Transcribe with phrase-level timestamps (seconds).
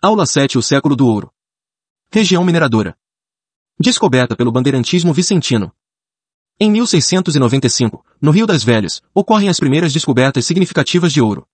[0.00, 1.28] Aula 7 O século do ouro.
[2.12, 2.96] Região mineradora.
[3.80, 5.72] Descoberta pelo bandeirantismo vicentino.
[6.60, 11.48] Em 1695, no Rio das Velhas, ocorrem as primeiras descobertas significativas de ouro.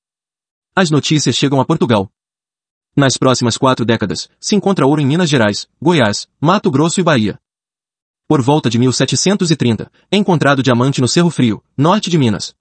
[0.76, 2.12] As notícias chegam a Portugal.
[2.94, 7.40] Nas próximas quatro décadas, se encontra ouro em Minas Gerais, Goiás, Mato Grosso e Bahia.
[8.28, 12.54] Por volta de 1730, é encontrado diamante no Cerro Frio, norte de Minas.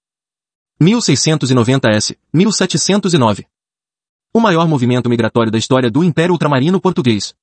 [0.80, 3.46] 1690 S, 1709.
[4.36, 7.36] O maior movimento migratório da história do Império Ultramarino Português.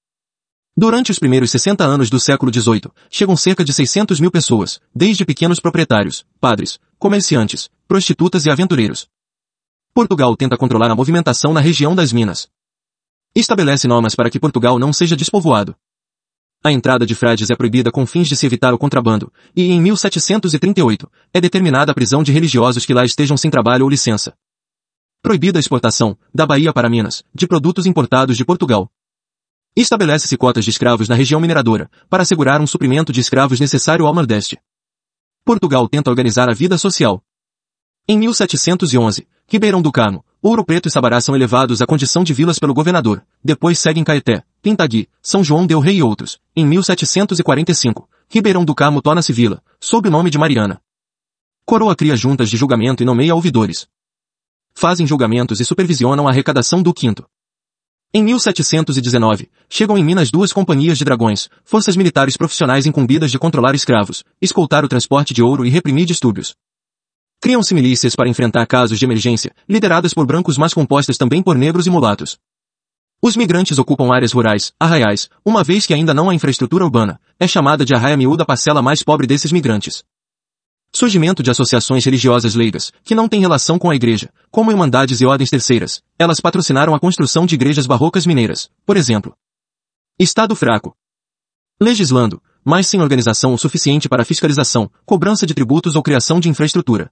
[0.75, 5.23] Durante os primeiros 60 anos do século XVIII, chegam cerca de 600 mil pessoas, desde
[5.23, 9.07] pequenos proprietários, padres, comerciantes, prostitutas e aventureiros.
[9.93, 12.49] Portugal tenta controlar a movimentação na região das Minas.
[13.33, 15.73] Estabelece normas para que Portugal não seja despovoado.
[16.61, 19.79] A entrada de frades é proibida com fins de se evitar o contrabando, e em
[19.79, 24.33] 1738, é determinada a prisão de religiosos que lá estejam sem trabalho ou licença.
[25.21, 28.91] Proibida a exportação, da Bahia para Minas, de produtos importados de Portugal.
[29.75, 34.15] Estabelece-se cotas de escravos na região mineradora, para assegurar um suprimento de escravos necessário ao
[34.15, 34.59] Nordeste.
[35.45, 37.23] Portugal tenta organizar a vida social.
[38.07, 42.57] Em 1711, Ribeirão do Carmo, Ouro Preto e Sabará são elevados à condição de vilas
[42.57, 46.39] pelo governador, depois seguem Caeté, Pintagui, São João del Rei e outros.
[46.55, 50.81] Em 1745, Ribeirão do Carmo torna-se vila, sob o nome de Mariana.
[51.63, 53.87] Coroa cria juntas de julgamento e nomeia ouvidores.
[54.73, 57.25] Fazem julgamentos e supervisionam a arrecadação do quinto.
[58.13, 63.73] Em 1719, chegam em Minas duas companhias de dragões, forças militares profissionais incumbidas de controlar
[63.73, 66.53] escravos, escoltar o transporte de ouro e reprimir distúrbios.
[67.39, 71.87] Criam-se milícias para enfrentar casos de emergência, lideradas por brancos mas compostas também por negros
[71.87, 72.37] e mulatos.
[73.21, 77.47] Os migrantes ocupam áreas rurais, arraiais, uma vez que ainda não há infraestrutura urbana, é
[77.47, 80.03] chamada de arraia miúda a parcela mais pobre desses migrantes.
[80.93, 85.25] Surgimento de associações religiosas leigas, que não têm relação com a igreja, como irmandades e
[85.25, 89.33] ordens terceiras, elas patrocinaram a construção de igrejas barrocas mineiras, por exemplo.
[90.19, 90.93] Estado fraco.
[91.81, 97.09] Legislando, mas sem organização o suficiente para fiscalização, cobrança de tributos ou criação de infraestrutura.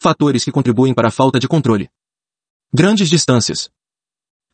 [0.00, 1.90] Fatores que contribuem para a falta de controle.
[2.72, 3.70] Grandes distâncias.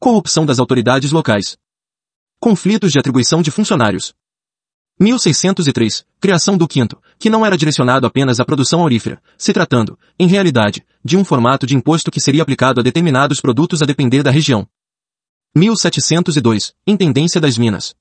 [0.00, 1.56] Corrupção das autoridades locais.
[2.40, 4.12] Conflitos de atribuição de funcionários.
[5.00, 10.26] 1603, criação do quinto, que não era direcionado apenas à produção aurífera, se tratando, em
[10.26, 14.30] realidade, de um formato de imposto que seria aplicado a determinados produtos a depender da
[14.30, 14.68] região.
[15.54, 17.94] 1702, Intendência das Minas.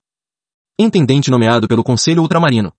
[0.78, 2.74] Intendente nomeado pelo Conselho Ultramarino.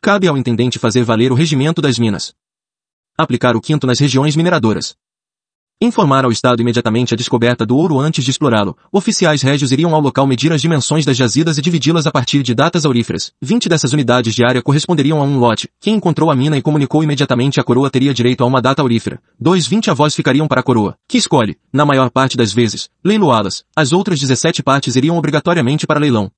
[0.00, 2.34] Cabe ao intendente fazer valer o regimento das minas.
[3.16, 4.96] Aplicar o quinto nas regiões mineradoras.
[5.80, 8.76] Informar ao Estado imediatamente a descoberta do ouro antes de explorá-lo.
[8.92, 12.54] Oficiais régios iriam ao local medir as dimensões das jazidas e dividi-las a partir de
[12.54, 13.32] datas auríferas.
[13.42, 15.68] 20 dessas unidades de área corresponderiam a um lote.
[15.80, 19.20] Quem encontrou a mina e comunicou imediatamente à coroa teria direito a uma data aurífera.
[19.38, 23.64] Dois 20 avós ficariam para a coroa, que escolhe, na maior parte das vezes, leiloá-las.
[23.74, 26.30] As outras 17 partes iriam obrigatoriamente para leilão.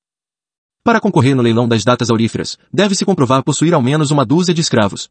[0.83, 4.61] Para concorrer no leilão das datas auríferas, deve-se comprovar possuir ao menos uma dúzia de
[4.61, 5.09] escravos.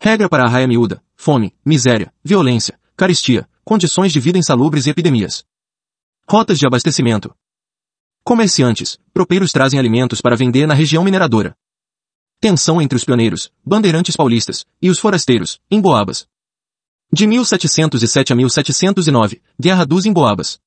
[0.00, 5.44] Regra para a raia miúda, fome, miséria, violência, caristia, condições de vida insalubres e epidemias.
[6.28, 7.34] Rotas de abastecimento.
[8.24, 11.56] Comerciantes, propeiros trazem alimentos para vender na região mineradora.
[12.40, 16.26] Tensão entre os pioneiros, bandeirantes paulistas, e os forasteiros, emboabas.
[17.12, 20.60] De 1707 a 1709, Guerra dos Emboabas.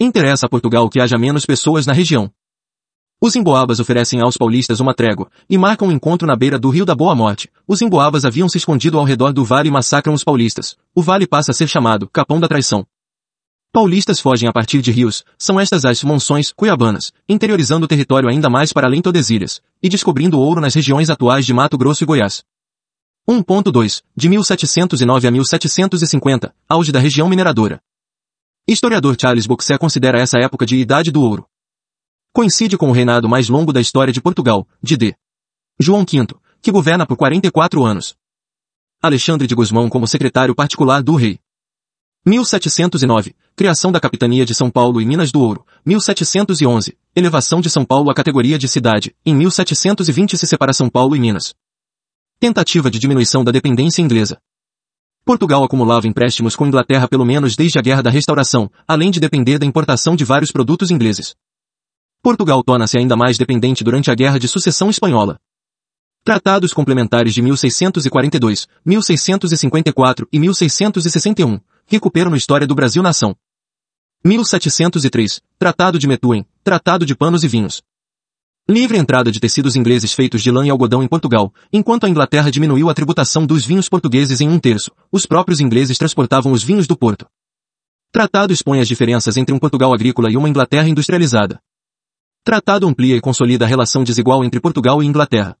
[0.00, 2.32] Interessa a Portugal que haja menos pessoas na região.
[3.20, 6.84] Os emboabas oferecem aos paulistas uma trégua, e marcam um encontro na beira do Rio
[6.84, 7.50] da Boa Morte.
[7.66, 10.76] Os emboabas haviam se escondido ao redor do vale e massacram os paulistas.
[10.94, 12.86] O vale passa a ser chamado Capão da Traição.
[13.72, 18.48] Paulistas fogem a partir de rios, são estas as monções cuiabanas, interiorizando o território ainda
[18.48, 22.44] mais para além Tordesilhas, e descobrindo ouro nas regiões atuais de Mato Grosso e Goiás.
[23.28, 27.80] 1.2, de 1709 a 1750, auge da região mineradora.
[28.66, 31.46] Historiador Charles Boxer considera essa época de Idade do Ouro.
[32.38, 35.16] Coincide com o reinado mais longo da história de Portugal, de D.
[35.76, 36.24] João V,
[36.62, 38.14] que governa por 44 anos.
[39.02, 41.40] Alexandre de Guzmão como secretário particular do rei.
[42.24, 45.66] 1709, criação da capitania de São Paulo e Minas do Ouro.
[45.84, 49.16] 1711, elevação de São Paulo à categoria de cidade.
[49.26, 51.56] Em 1720 se separa São Paulo e Minas.
[52.38, 54.40] Tentativa de diminuição da dependência inglesa.
[55.24, 59.58] Portugal acumulava empréstimos com Inglaterra pelo menos desde a Guerra da Restauração, além de depender
[59.58, 61.34] da importação de vários produtos ingleses.
[62.22, 65.38] Portugal torna-se ainda mais dependente durante a Guerra de Sucessão Espanhola.
[66.24, 73.34] Tratados complementares de 1642, 1654 e 1661 recuperam no História do Brasil Nação.
[74.24, 77.82] 1703, Tratado de Methuen, Tratado de Panos e Vinhos.
[78.68, 82.50] Livre entrada de tecidos ingleses feitos de lã e algodão em Portugal, enquanto a Inglaterra
[82.50, 86.86] diminuiu a tributação dos vinhos portugueses em um terço, os próprios ingleses transportavam os vinhos
[86.86, 87.26] do Porto.
[88.12, 91.58] Tratado expõe as diferenças entre um Portugal agrícola e uma Inglaterra industrializada.
[92.48, 95.54] Tratado amplia e consolida a relação desigual entre Portugal e Inglaterra.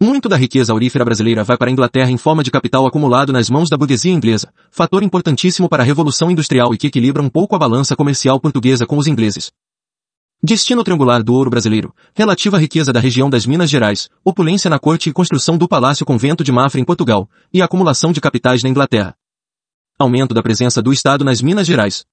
[0.00, 3.50] Muito da riqueza aurífera brasileira vai para a Inglaterra em forma de capital acumulado nas
[3.50, 7.56] mãos da burguesia inglesa, fator importantíssimo para a Revolução Industrial e que equilibra um pouco
[7.56, 9.50] a balança comercial portuguesa com os ingleses.
[10.40, 15.10] Destino triangular do ouro brasileiro, relativa riqueza da região das Minas Gerais, opulência na corte
[15.10, 19.16] e construção do Palácio Convento de Mafra em Portugal, e acumulação de capitais na Inglaterra.
[19.98, 22.04] Aumento da presença do Estado nas Minas Gerais.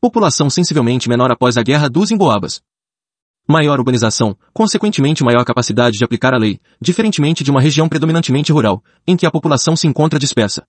[0.00, 2.62] População sensivelmente menor após a Guerra dos Emboabas.
[3.50, 8.84] Maior urbanização, consequentemente maior capacidade de aplicar a lei, diferentemente de uma região predominantemente rural,
[9.06, 10.66] em que a população se encontra dispersa.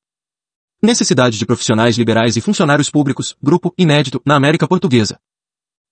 [0.81, 5.19] Necessidade de profissionais liberais e funcionários públicos, grupo inédito na América Portuguesa.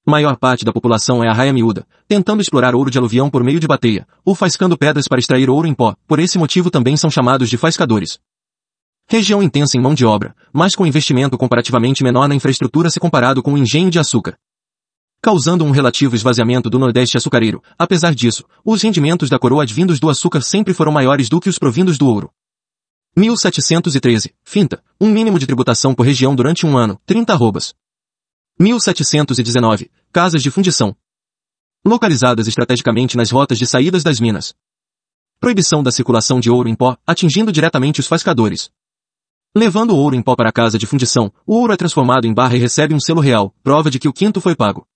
[0.08, 3.60] Maior parte da população é a raia miúda, tentando explorar ouro de aluvião por meio
[3.60, 7.10] de bateia, ou faiscando pedras para extrair ouro em pó, por esse motivo também são
[7.12, 8.18] chamados de faiscadores.
[9.10, 13.44] Região intensa em mão de obra, mas com investimento comparativamente menor na infraestrutura se comparado
[13.44, 14.38] com o engenho de açúcar.
[15.22, 20.10] Causando um relativo esvaziamento do Nordeste açucareiro, apesar disso, os rendimentos da coroa advindos do
[20.10, 22.32] açúcar sempre foram maiores do que os provindos do ouro.
[23.16, 27.74] 1713, finta, um mínimo de tributação por região durante um ano, 30 arrobas.
[28.60, 30.96] 1719, casas de fundição.
[31.84, 34.54] Localizadas estrategicamente nas rotas de saídas das minas.
[35.40, 38.70] Proibição da circulação de ouro em pó, atingindo diretamente os fascadores.
[39.56, 42.34] Levando o ouro em pó para a casa de fundição, o ouro é transformado em
[42.34, 44.88] barra e recebe um selo real, prova de que o quinto foi pago.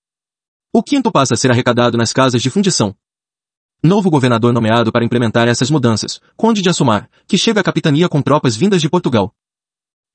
[0.74, 2.96] O quinto passa a ser arrecadado nas casas de fundição.
[3.84, 8.22] Novo governador nomeado para implementar essas mudanças, Conde de Assumar, que chega à capitania com
[8.22, 9.36] tropas vindas de Portugal.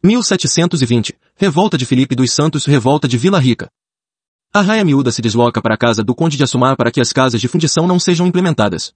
[0.02, 3.70] 1720, Revolta de Felipe dos Santos Revolta de Vila Rica.
[4.50, 7.12] A raia miúda se desloca para a casa do Conde de Assumar para que as
[7.12, 8.94] casas de fundição não sejam implementadas.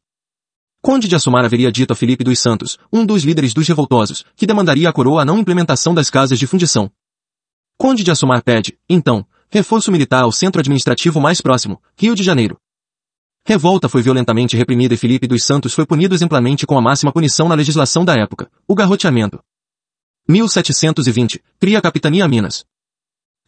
[0.80, 4.46] Conde de Assumar haveria dito a Felipe dos Santos, um dos líderes dos revoltosos, que
[4.46, 6.90] demandaria à coroa a não implementação das casas de fundição.
[7.76, 12.56] Conde de Assumar pede, então, reforço militar ao centro administrativo mais próximo, Rio de Janeiro.
[13.44, 17.48] Revolta foi violentamente reprimida e Felipe dos Santos foi punido exemplarmente com a máxima punição
[17.48, 19.42] na legislação da época, o garroteamento.
[20.28, 22.64] 1720, cria a Capitania Minas.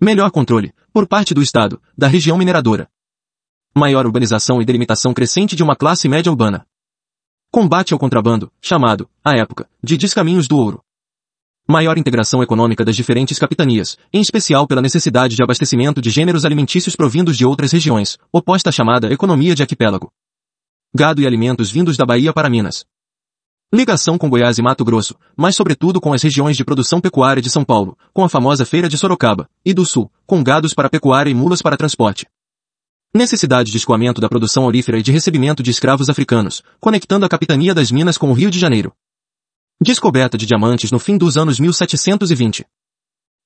[0.01, 2.89] Melhor controle, por parte do Estado, da região mineradora.
[3.75, 6.67] Maior urbanização e delimitação crescente de uma classe média urbana.
[7.53, 10.83] Combate ao contrabando, chamado, à época, de descaminhos do ouro.
[11.69, 16.97] Maior integração econômica das diferentes capitanias, em especial pela necessidade de abastecimento de gêneros alimentícios
[16.97, 20.13] provindos de outras regiões, oposta à chamada economia de arquipélago.
[20.93, 22.85] Gado e alimentos vindos da Bahia para Minas.
[23.73, 27.49] Ligação com Goiás e Mato Grosso, mas sobretudo com as regiões de produção pecuária de
[27.49, 31.31] São Paulo, com a famosa Feira de Sorocaba, e do Sul, com gados para pecuária
[31.31, 32.27] e mulas para transporte.
[33.15, 37.73] Necessidade de escoamento da produção aurífera e de recebimento de escravos africanos, conectando a capitania
[37.73, 38.93] das Minas com o Rio de Janeiro.
[39.81, 42.65] Descoberta de diamantes no fim dos anos 1720.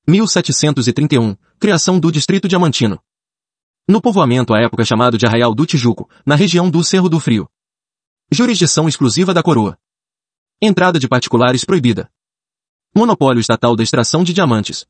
[0.09, 3.01] 1731, criação do Distrito Diamantino.
[3.89, 7.49] No povoamento à época chamado de Arraial do Tijuco, na região do Cerro do Frio.
[8.31, 9.79] Jurisdição exclusiva da coroa.
[10.61, 12.11] Entrada de particulares proibida.
[12.95, 14.87] Monopólio estatal da extração de diamantes.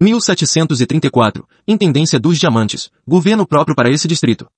[0.00, 4.48] 1734, Intendência dos Diamantes, governo próprio para esse distrito.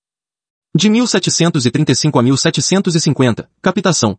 [0.74, 4.18] De 1735 a 1750, captação.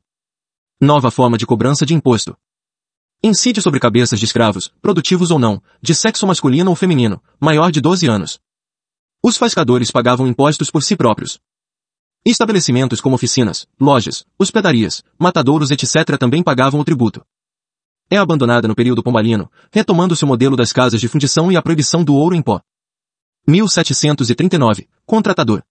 [0.79, 2.37] Nova forma de cobrança de imposto.
[3.23, 7.81] Incide sobre cabeças de escravos, produtivos ou não, de sexo masculino ou feminino, maior de
[7.81, 8.39] 12 anos.
[9.23, 11.39] Os fascadores pagavam impostos por si próprios.
[12.25, 16.17] Estabelecimentos como oficinas, lojas, hospedarias, matadouros etc.
[16.19, 17.25] também pagavam o tributo
[18.09, 22.03] é abandonada no período pombalino, retomando-se o modelo das casas de fundição e a proibição
[22.03, 22.61] do ouro em pó.
[23.47, 24.87] 1739.
[25.05, 25.61] Contratador.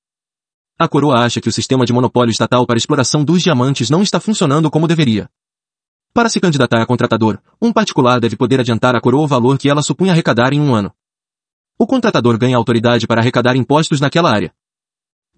[0.78, 4.20] A coroa acha que o sistema de monopólio estatal para exploração dos diamantes não está
[4.20, 5.30] funcionando como deveria.
[6.12, 9.70] Para se candidatar a contratador, um particular deve poder adiantar à coroa o valor que
[9.70, 10.92] ela supunha arrecadar em um ano.
[11.78, 14.54] O contratador ganha autoridade para arrecadar impostos naquela área.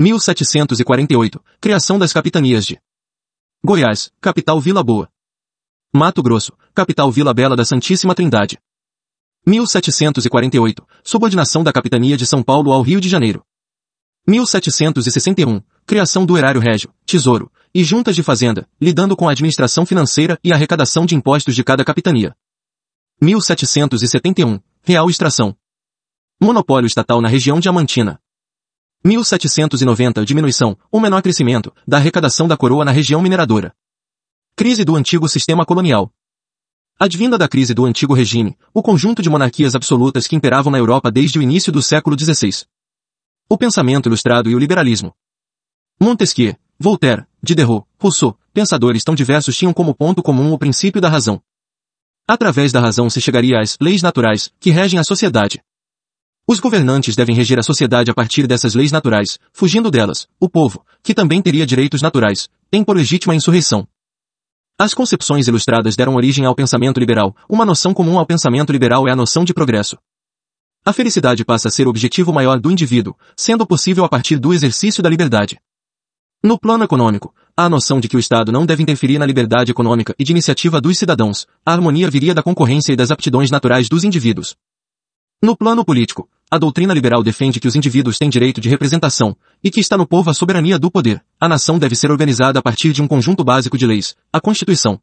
[0.01, 1.41] 1748.
[1.61, 2.81] Criação das capitanias de
[3.65, 5.09] Goiás, capital Vila Boa.
[5.93, 8.59] Mato Grosso, capital Vila Bela da Santíssima Trindade.
[9.47, 13.45] 1748, subordinação da capitania de São Paulo ao Rio de Janeiro.
[14.29, 20.39] 1761, criação do erário régio, tesouro, e juntas de fazenda, lidando com a administração financeira
[20.45, 22.37] e arrecadação de impostos de cada capitania.
[23.23, 25.57] 1771, real extração.
[26.39, 28.21] Monopólio estatal na região diamantina.
[29.03, 33.75] 1790, diminuição, ou menor crescimento, da arrecadação da coroa na região mineradora.
[34.55, 36.13] Crise do antigo sistema colonial.
[37.01, 41.11] Advinda da crise do antigo regime, o conjunto de monarquias absolutas que imperavam na Europa
[41.11, 42.67] desde o início do século XVI.
[43.51, 45.15] O pensamento ilustrado e o liberalismo.
[45.99, 51.41] Montesquieu, Voltaire, Diderot, Rousseau, pensadores tão diversos tinham como ponto comum o princípio da razão.
[52.29, 55.63] Através da razão se chegaria às leis naturais que regem a sociedade.
[56.47, 60.85] Os governantes devem reger a sociedade a partir dessas leis naturais, fugindo delas, o povo,
[61.03, 63.89] que também teria direitos naturais, tem por legítima insurreição.
[64.79, 69.11] As concepções ilustradas deram origem ao pensamento liberal, uma noção comum ao pensamento liberal é
[69.11, 69.97] a noção de progresso.
[70.89, 74.55] A felicidade passa a ser o objetivo maior do indivíduo, sendo possível a partir do
[74.55, 75.61] exercício da liberdade.
[76.43, 79.71] No plano econômico, há a noção de que o Estado não deve interferir na liberdade
[79.71, 83.87] econômica e de iniciativa dos cidadãos, a harmonia viria da concorrência e das aptidões naturais
[83.87, 84.57] dos indivíduos.
[85.43, 89.71] No plano político, a doutrina liberal defende que os indivíduos têm direito de representação, e
[89.71, 91.23] que está no povo a soberania do poder.
[91.39, 94.99] A nação deve ser organizada a partir de um conjunto básico de leis, a Constituição.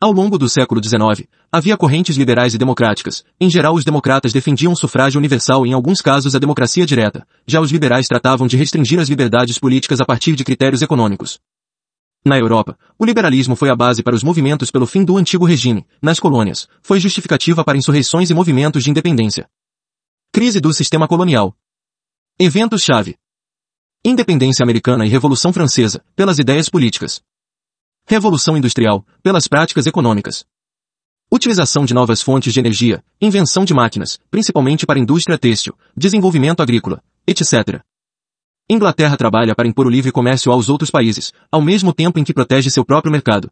[0.00, 3.24] Ao longo do século XIX, havia correntes liberais e democráticas.
[3.40, 7.24] Em geral os democratas defendiam o sufrágio universal e em alguns casos a democracia direta.
[7.46, 11.38] Já os liberais tratavam de restringir as liberdades políticas a partir de critérios econômicos.
[12.26, 15.86] Na Europa, o liberalismo foi a base para os movimentos pelo fim do antigo regime.
[16.02, 19.48] Nas colônias, foi justificativa para insurreições e movimentos de independência.
[20.32, 21.54] Crise do sistema colonial.
[22.36, 23.14] Eventos-chave.
[24.04, 27.22] Independência americana e Revolução Francesa, pelas ideias políticas.
[28.08, 30.44] Revolução Industrial, pelas práticas econômicas.
[31.34, 37.02] Utilização de novas fontes de energia, invenção de máquinas, principalmente para indústria têxtil, desenvolvimento agrícola,
[37.26, 37.82] etc.
[38.70, 42.32] Inglaterra trabalha para impor o livre comércio aos outros países, ao mesmo tempo em que
[42.32, 43.50] protege seu próprio mercado.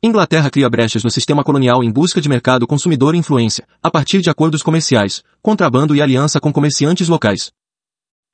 [0.00, 4.20] Inglaterra cria brechas no sistema colonial em busca de mercado consumidor e influência, a partir
[4.20, 7.50] de acordos comerciais, contrabando e aliança com comerciantes locais.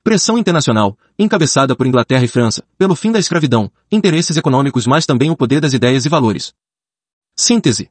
[0.03, 5.31] Pressão internacional, encabeçada por Inglaterra e França, pelo fim da escravidão, interesses econômicos mas também
[5.31, 6.53] o poder das ideias e valores.
[7.35, 7.89] Síntese.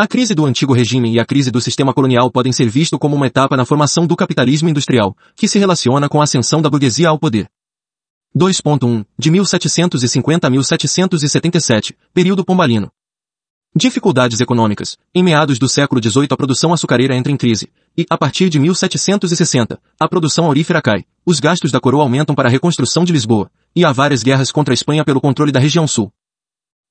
[0.00, 3.14] A crise do antigo regime e a crise do sistema colonial podem ser visto como
[3.14, 7.10] uma etapa na formação do capitalismo industrial, que se relaciona com a ascensão da burguesia
[7.10, 7.50] ao poder.
[8.34, 12.90] 2.1, de 1750 a 1777, período pombalino.
[13.76, 14.96] Dificuldades econômicas.
[15.14, 18.58] Em meados do século XVIII a produção açucareira entra em crise, e, a partir de
[18.58, 23.50] 1760, a produção aurífera cai, os gastos da coroa aumentam para a reconstrução de Lisboa,
[23.76, 26.10] e há várias guerras contra a Espanha pelo controle da região sul.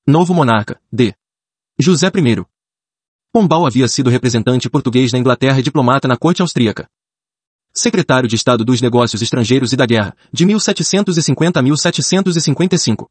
[0.05, 1.15] Novo monarca, D.
[1.79, 2.58] José I.
[3.31, 6.89] Pombal havia sido representante português na Inglaterra e diplomata na corte austríaca
[7.73, 13.09] secretário de Estado dos Negócios Estrangeiros e da Guerra, de 1750 a 1755.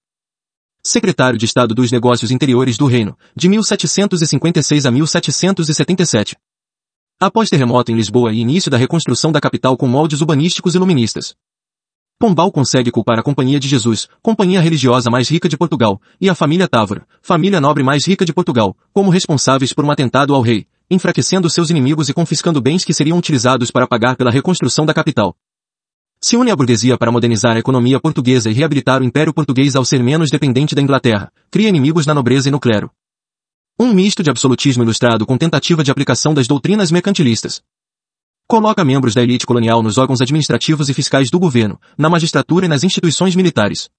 [0.83, 6.37] Secretário de Estado dos Negócios Interiores do Reino, de 1756 a 1777.
[7.21, 11.35] Após terremoto em Lisboa e início da reconstrução da capital com moldes urbanísticos iluministas.
[12.21, 16.35] Pombal consegue culpar a Companhia de Jesus, companhia religiosa mais rica de Portugal, e a
[16.35, 20.67] família Távora, família nobre mais rica de Portugal, como responsáveis por um atentado ao rei,
[20.91, 25.37] enfraquecendo seus inimigos e confiscando bens que seriam utilizados para pagar pela reconstrução da capital.
[26.21, 29.85] Se une à burguesia para modernizar a economia portuguesa e reabilitar o Império Português ao
[29.85, 32.91] ser menos dependente da Inglaterra, cria inimigos na nobreza e no clero.
[33.79, 37.63] Um misto de absolutismo ilustrado com tentativa de aplicação das doutrinas mercantilistas.
[38.51, 42.69] Coloca membros da elite colonial nos órgãos administrativos e fiscais do governo, na magistratura e
[42.69, 43.91] nas instituições militares.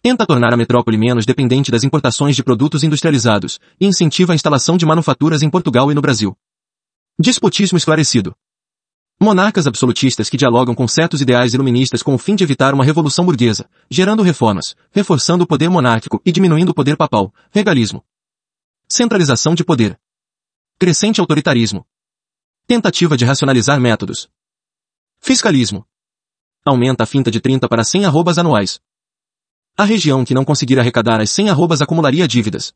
[0.00, 4.78] Tenta tornar a metrópole menos dependente das importações de produtos industrializados e incentiva a instalação
[4.78, 6.34] de manufaturas em Portugal e no Brasil.
[7.18, 8.34] Despotismo esclarecido.
[9.20, 13.26] Monarcas absolutistas que dialogam com certos ideais iluministas com o fim de evitar uma revolução
[13.26, 18.02] burguesa, gerando reformas, reforçando o poder monárquico e diminuindo o poder papal, regalismo.
[18.88, 20.00] Centralização de poder.
[20.78, 21.86] Crescente autoritarismo.
[22.68, 24.28] Tentativa de racionalizar métodos.
[25.20, 25.86] Fiscalismo.
[26.64, 28.80] Aumenta a finta de 30 para 100 arrobas anuais.
[29.76, 32.74] A região que não conseguir arrecadar as 100 arrobas acumularia dívidas.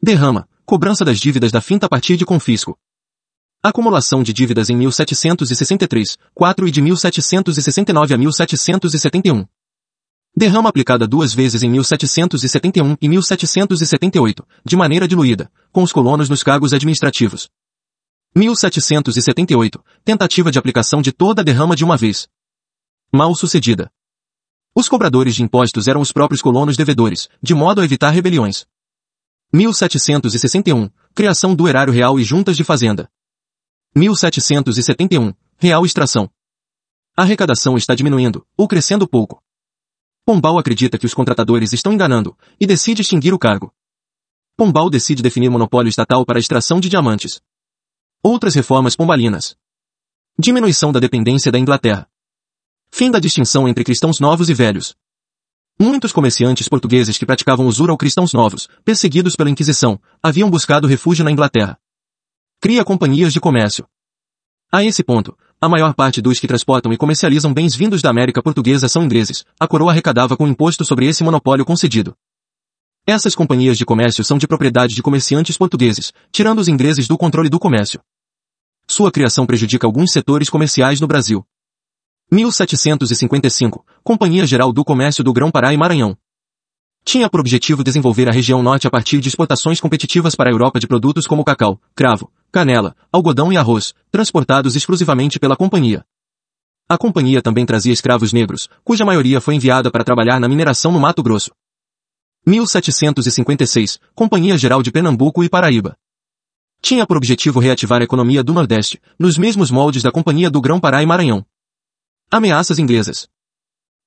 [0.00, 2.78] Derrama, cobrança das dívidas da finta a partir de confisco.
[3.60, 9.44] Acumulação de dívidas em 1763, 4 e de 1769 a 1771.
[10.36, 16.44] Derrama aplicada duas vezes em 1771 e 1778, de maneira diluída, com os colonos nos
[16.44, 17.50] cargos administrativos.
[18.34, 22.28] 1778, tentativa de aplicação de toda a derrama de uma vez.
[23.12, 23.90] Mal sucedida.
[24.72, 28.66] Os cobradores de impostos eram os próprios colonos devedores, de modo a evitar rebeliões.
[29.52, 30.88] 1761.
[31.12, 33.10] Criação do erário real e juntas de fazenda.
[33.96, 35.34] 1771.
[35.58, 36.30] Real extração.
[37.16, 39.42] A arrecadação está diminuindo, ou crescendo pouco.
[40.24, 43.74] Pombal acredita que os contratadores estão enganando, e decide extinguir o cargo.
[44.56, 47.42] Pombal decide definir monopólio estatal para a extração de diamantes.
[48.22, 49.56] Outras reformas pombalinas.
[50.38, 52.06] Diminuição da dependência da Inglaterra.
[52.92, 54.94] Fim da distinção entre cristãos novos e velhos.
[55.80, 61.24] Muitos comerciantes portugueses que praticavam usura ou cristãos novos, perseguidos pela Inquisição, haviam buscado refúgio
[61.24, 61.78] na Inglaterra.
[62.60, 63.88] Cria companhias de comércio.
[64.70, 68.42] A esse ponto, a maior parte dos que transportam e comercializam bens vindos da América
[68.42, 69.46] Portuguesa são ingleses.
[69.58, 72.14] A coroa arrecadava com imposto sobre esse monopólio concedido.
[73.06, 77.48] Essas companhias de comércio são de propriedade de comerciantes portugueses, tirando os ingleses do controle
[77.48, 78.00] do comércio.
[79.00, 81.42] Sua criação prejudica alguns setores comerciais no Brasil.
[82.30, 86.14] 1755, Companhia Geral do Comércio do Grão-Pará e Maranhão.
[87.02, 90.78] Tinha por objetivo desenvolver a região norte a partir de exportações competitivas para a Europa
[90.78, 96.04] de produtos como cacau, cravo, canela, algodão e arroz, transportados exclusivamente pela companhia.
[96.86, 101.00] A companhia também trazia escravos negros, cuja maioria foi enviada para trabalhar na mineração no
[101.00, 101.52] Mato Grosso.
[102.46, 105.96] 1756, Companhia Geral de Pernambuco e Paraíba.
[106.82, 111.02] Tinha por objetivo reativar a economia do Nordeste, nos mesmos moldes da Companhia do Grão-Pará
[111.02, 111.44] e Maranhão.
[112.30, 113.28] Ameaças inglesas.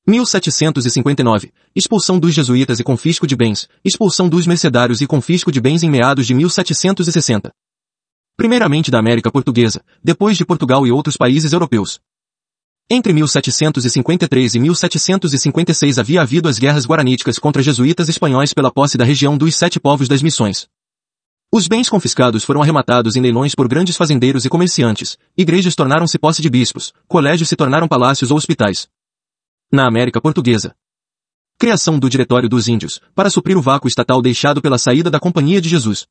[0.05, 1.53] 1759.
[1.75, 3.69] Expulsão dos jesuítas e confisco de bens.
[3.85, 7.53] Expulsão dos mercedários e confisco de bens em meados de 1760.
[8.35, 12.01] Primeiramente da América Portuguesa, depois de Portugal e outros países europeus.
[12.89, 19.05] Entre 1753 e 1756 havia havido as guerras guaraníticas contra jesuítas espanhóis pela posse da
[19.05, 20.67] região dos Sete Povos das Missões.
[21.55, 26.41] Os bens confiscados foram arrematados em leilões por grandes fazendeiros e comerciantes, igrejas tornaram-se posse
[26.41, 28.87] de bispos, colégios se tornaram palácios ou hospitais,
[29.71, 30.75] na América Portuguesa.
[31.59, 35.61] Criação do Diretório dos Índios, para suprir o vácuo estatal deixado pela saída da Companhia
[35.61, 36.07] de Jesus.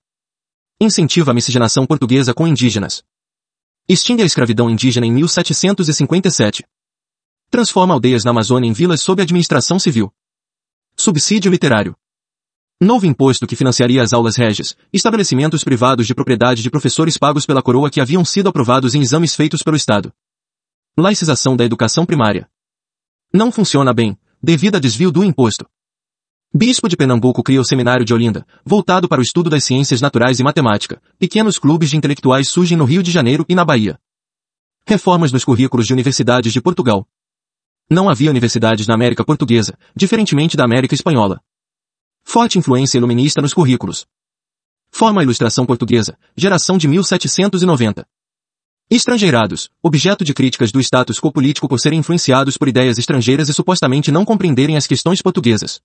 [0.80, 3.02] Incentiva a miscigenação portuguesa com indígenas.
[3.88, 6.64] Extingue a escravidão indígena em 1757.
[7.50, 10.14] Transforma aldeias na Amazônia em vilas sob administração civil.
[10.96, 11.96] Subsídio literário.
[12.82, 17.62] Novo imposto que financiaria as aulas régias, estabelecimentos privados de propriedade de professores pagos pela
[17.62, 20.12] coroa que haviam sido aprovados em exames feitos pelo Estado.
[20.98, 22.50] Laicização da educação primária.
[23.32, 25.64] Não funciona bem, devido a desvio do imposto.
[26.52, 30.40] Bispo de Pernambuco cria o Seminário de Olinda, voltado para o estudo das ciências naturais
[30.40, 31.00] e matemática.
[31.20, 33.96] Pequenos clubes de intelectuais surgem no Rio de Janeiro e na Bahia.
[34.84, 37.06] Reformas nos currículos de universidades de Portugal.
[37.88, 41.40] Não havia universidades na América Portuguesa, diferentemente da América Espanhola.
[42.24, 44.06] Forte influência iluminista nos currículos.
[44.90, 48.06] Forma ilustração portuguesa, geração de 1790.
[48.90, 53.54] Estrangeirados, objeto de críticas do status quo político por serem influenciados por ideias estrangeiras e
[53.54, 55.80] supostamente não compreenderem as questões portuguesas.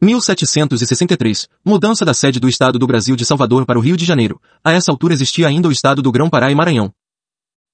[0.00, 4.40] 1763, mudança da sede do Estado do Brasil de Salvador para o Rio de Janeiro.
[4.62, 6.92] A essa altura existia ainda o Estado do Grão-Pará e Maranhão.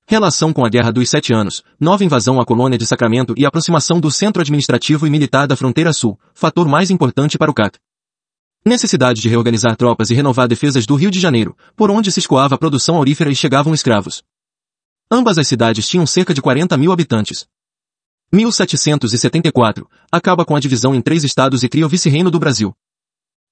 [0.07, 3.99] Relação com a Guerra dos Sete Anos, nova invasão à colônia de Sacramento e aproximação
[3.99, 7.79] do centro administrativo e militar da fronteira sul, fator mais importante para o CAT.
[8.67, 12.55] Necessidade de reorganizar tropas e renovar defesas do Rio de Janeiro, por onde se escoava
[12.55, 14.23] a produção aurífera e chegavam escravos.
[15.11, 17.47] Ambas as cidades tinham cerca de 40 mil habitantes.
[18.31, 22.75] 1774, acaba com a divisão em três estados e cria o vice-reino do Brasil.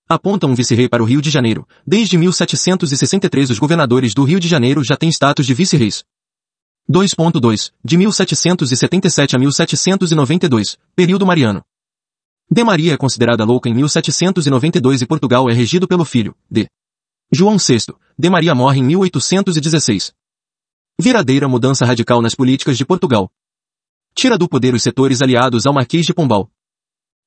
[0.06, 1.66] Aponta um vice-rei para o Rio de Janeiro.
[1.86, 6.04] Desde 1763 os governadores do Rio de Janeiro já têm status de vice-reis.
[6.90, 11.62] 2.2, de 1777 a 1792, período mariano.
[12.50, 16.68] De Maria é considerada louca em 1792 e Portugal é regido pelo filho, de
[17.32, 17.94] João VI.
[18.18, 20.12] De Maria morre em 1816.
[21.00, 23.30] Viradeira mudança radical nas políticas de Portugal.
[24.14, 26.50] Tira do poder os setores aliados ao Marquês de Pombal.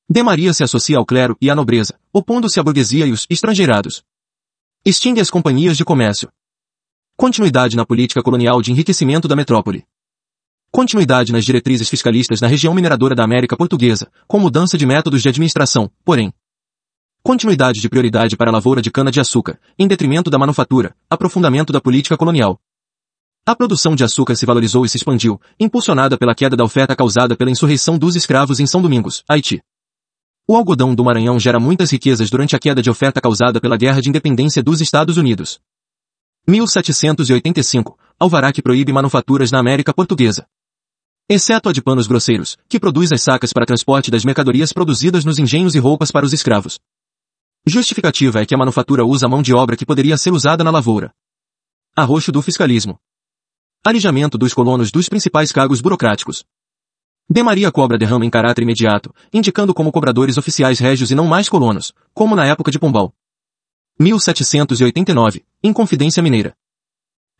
[0.08, 4.04] De Maria se associa ao clero e à nobreza, opondo-se à burguesia e os estrangeirados.
[4.86, 6.32] Extingue as companhias de comércio.
[7.18, 9.86] Continuidade na política colonial de enriquecimento da metrópole.
[10.70, 15.30] Continuidade nas diretrizes fiscalistas na região mineradora da América Portuguesa, com mudança de métodos de
[15.30, 16.34] administração, porém.
[17.24, 22.18] Continuidade de prioridade para a lavoura de cana-de-açúcar, em detrimento da manufatura, aprofundamento da política
[22.18, 22.60] colonial.
[23.46, 27.34] A produção de açúcar se valorizou e se expandiu, impulsionada pela queda da oferta causada
[27.38, 29.64] pela insurreição dos escravos em São Domingos, Haiti.
[30.46, 34.02] O algodão do Maranhão gera muitas riquezas durante a queda de oferta causada pela Guerra
[34.02, 35.62] de Independência dos Estados Unidos.
[36.48, 37.98] 1785.
[38.20, 40.46] Alvará que proíbe manufaturas na América Portuguesa.
[41.28, 45.40] Exceto a de panos grosseiros, que produz as sacas para transporte das mercadorias produzidas nos
[45.40, 46.80] engenhos e roupas para os escravos.
[47.66, 51.12] Justificativa é que a manufatura usa mão de obra que poderia ser usada na lavoura.
[51.96, 53.00] Arroxo do fiscalismo.
[53.84, 56.46] Alijamento dos colonos dos principais cargos burocráticos.
[57.28, 61.50] De Maria cobra derrama em caráter imediato, indicando como cobradores oficiais régios e não mais
[61.50, 63.12] colonos, como na época de Pombal.
[63.98, 66.54] 1789, Inconfidência Mineira.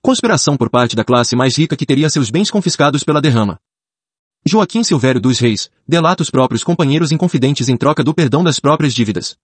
[0.02, 3.60] Conspiração por parte da classe mais rica que teria seus bens confiscados pela derrama.
[4.48, 8.94] Joaquim Silvério dos Reis, delata os próprios companheiros inconfidentes em troca do perdão das próprias
[8.94, 9.36] dívidas.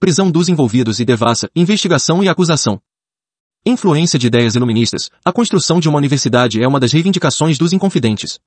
[0.00, 2.82] Prisão dos envolvidos e devassa, investigação e acusação.
[3.64, 5.12] Influência de ideias iluministas.
[5.24, 8.40] A construção de uma universidade é uma das reivindicações dos inconfidentes.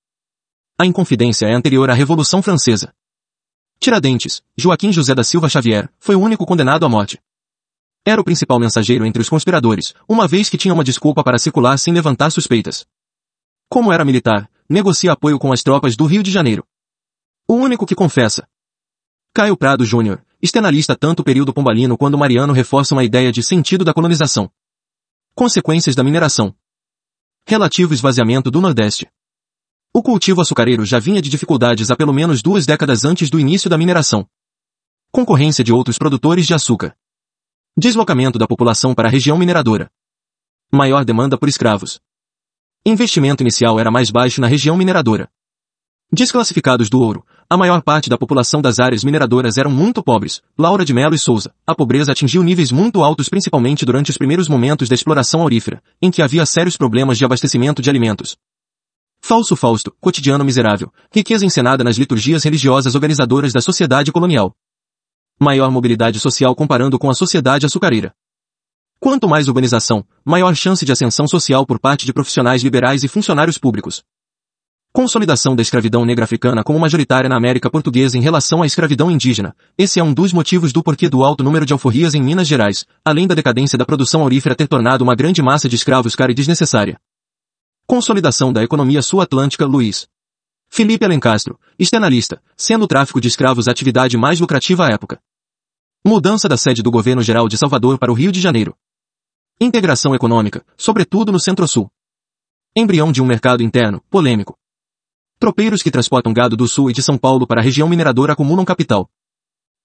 [0.77, 2.93] A inconfidência é anterior à Revolução Francesa.
[3.79, 7.17] Tiradentes, Joaquim José da Silva Xavier, foi o único condenado à morte.
[8.09, 11.77] Era o principal mensageiro entre os conspiradores, uma vez que tinha uma desculpa para circular
[11.77, 12.87] sem levantar suspeitas.
[13.69, 16.65] Como era militar, negocia apoio com as tropas do Rio de Janeiro.
[17.45, 18.47] O único que confessa.
[19.33, 23.83] Caio Prado Júnior, externalista tanto o período pombalino quanto mariano reforçam a ideia de sentido
[23.83, 24.49] da colonização.
[25.35, 26.55] Consequências da mineração.
[27.45, 29.11] Relativo esvaziamento do Nordeste.
[29.93, 33.69] O cultivo açucareiro já vinha de dificuldades há pelo menos duas décadas antes do início
[33.69, 34.25] da mineração.
[35.11, 36.95] Concorrência de outros produtores de açúcar.
[37.79, 39.87] Deslocamento da população para a região mineradora.
[40.73, 41.99] Maior demanda por escravos.
[42.83, 45.29] Investimento inicial era mais baixo na região mineradora.
[46.11, 50.41] Desclassificados do ouro, a maior parte da população das áreas mineradoras eram muito pobres.
[50.57, 51.53] Laura de Melo e Souza.
[51.67, 56.09] A pobreza atingiu níveis muito altos principalmente durante os primeiros momentos da exploração aurífera, em
[56.09, 58.35] que havia sérios problemas de abastecimento de alimentos.
[59.21, 64.55] Falso Fausto, cotidiano miserável, riqueza encenada nas liturgias religiosas organizadoras da sociedade colonial.
[65.39, 68.11] Maior mobilidade social comparando com a sociedade açucareira.
[68.99, 73.59] Quanto mais urbanização, maior chance de ascensão social por parte de profissionais liberais e funcionários
[73.59, 74.03] públicos.
[74.91, 79.55] Consolidação da escravidão negra africana como majoritária na América Portuguesa em relação à escravidão indígena.
[79.77, 82.83] Esse é um dos motivos do porquê do alto número de alforrias em Minas Gerais,
[83.05, 86.35] além da decadência da produção aurífera ter tornado uma grande massa de escravos cara e
[86.35, 86.99] desnecessária.
[87.85, 90.07] Consolidação da economia sul-atlântica Luiz.
[90.69, 95.19] Felipe Alencastro, externalista, sendo o tráfico de escravos a atividade mais lucrativa à época.
[96.05, 98.75] Mudança da sede do governo geral de Salvador para o Rio de Janeiro.
[99.59, 101.89] Integração econômica, sobretudo no Centro-Sul.
[102.75, 104.55] Embrião de um mercado interno, polêmico.
[105.39, 108.63] Tropeiros que transportam gado do Sul e de São Paulo para a região mineradora acumulam
[108.63, 109.09] capital.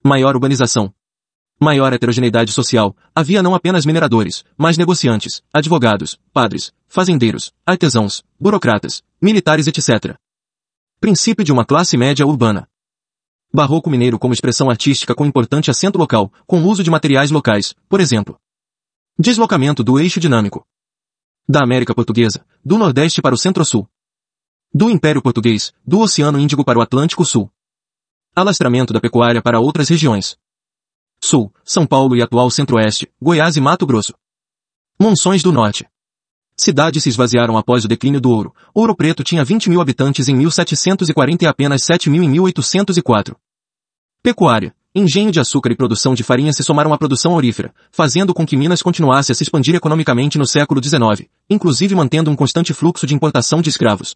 [0.04, 0.92] Maior urbanização.
[1.58, 2.94] Maior heterogeneidade social.
[3.14, 10.16] Havia não apenas mineradores, mas negociantes, advogados, padres, fazendeiros, artesãos, burocratas, militares etc.
[11.02, 12.68] Princípio de uma classe média urbana.
[13.52, 17.98] Barroco mineiro como expressão artística com importante acento local, com uso de materiais locais, por
[17.98, 18.38] exemplo.
[19.18, 20.64] Deslocamento do eixo dinâmico.
[21.48, 23.90] Da América Portuguesa, do Nordeste para o Centro-Sul.
[24.72, 27.50] Do Império Português, do Oceano Índico para o Atlântico Sul.
[28.32, 30.38] Alastramento da pecuária para outras regiões.
[31.20, 34.14] Sul, São Paulo e atual Centro-Oeste, Goiás e Mato Grosso.
[35.00, 35.84] Monções do Norte.
[36.62, 38.55] Cidades se esvaziaram após o declínio do ouro.
[38.72, 43.35] Ouro Preto tinha 20 mil habitantes em 1740 e apenas 7 mil em 1804.
[44.22, 44.72] Pecuária.
[44.94, 48.57] Engenho de açúcar e produção de farinha se somaram à produção aurífera, fazendo com que
[48.57, 53.14] Minas continuasse a se expandir economicamente no século XIX, inclusive mantendo um constante fluxo de
[53.16, 54.14] importação de escravos.